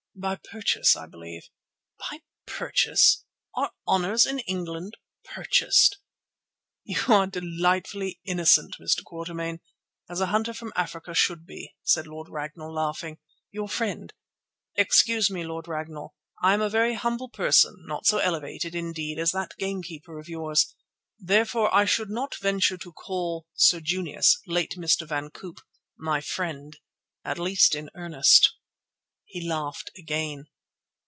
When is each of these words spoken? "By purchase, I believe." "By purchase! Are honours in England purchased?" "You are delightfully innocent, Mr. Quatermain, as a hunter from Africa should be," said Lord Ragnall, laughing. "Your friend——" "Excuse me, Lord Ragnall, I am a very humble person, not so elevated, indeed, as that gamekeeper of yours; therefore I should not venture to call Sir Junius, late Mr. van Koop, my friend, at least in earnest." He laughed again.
"By 0.13 0.35
purchase, 0.35 0.95
I 0.95 1.07
believe." 1.07 1.43
"By 1.97 2.21
purchase! 2.45 3.23
Are 3.55 3.71
honours 3.87 4.25
in 4.27 4.39
England 4.39 4.93
purchased?" 5.23 5.97
"You 6.83 7.01
are 7.07 7.25
delightfully 7.25 8.19
innocent, 8.23 8.75
Mr. 8.79 9.03
Quatermain, 9.03 9.61
as 10.09 10.19
a 10.21 10.27
hunter 10.27 10.53
from 10.53 10.73
Africa 10.75 11.15
should 11.15 11.47
be," 11.47 11.73
said 11.81 12.05
Lord 12.05 12.27
Ragnall, 12.29 12.71
laughing. 12.73 13.17
"Your 13.51 13.67
friend——" 13.69 14.11
"Excuse 14.75 15.31
me, 15.31 15.43
Lord 15.43 15.67
Ragnall, 15.67 16.13
I 16.39 16.53
am 16.53 16.61
a 16.61 16.69
very 16.69 16.93
humble 16.93 17.29
person, 17.29 17.77
not 17.87 18.05
so 18.05 18.17
elevated, 18.19 18.75
indeed, 18.75 19.17
as 19.17 19.31
that 19.31 19.55
gamekeeper 19.57 20.19
of 20.19 20.29
yours; 20.29 20.75
therefore 21.17 21.73
I 21.73 21.85
should 21.85 22.11
not 22.11 22.35
venture 22.35 22.77
to 22.77 22.91
call 22.93 23.47
Sir 23.53 23.79
Junius, 23.79 24.37
late 24.45 24.75
Mr. 24.77 25.07
van 25.07 25.31
Koop, 25.31 25.61
my 25.97 26.19
friend, 26.21 26.77
at 27.23 27.39
least 27.39 27.73
in 27.73 27.89
earnest." 27.95 28.53
He 29.33 29.47
laughed 29.47 29.91
again. 29.97 30.49